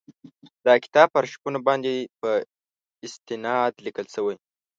[0.65, 2.29] دا کتاب پر آرشیفونو باندي په
[3.05, 4.35] استناد لیکل شوی.